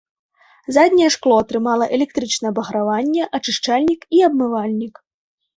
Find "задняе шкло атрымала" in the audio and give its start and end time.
0.77-1.85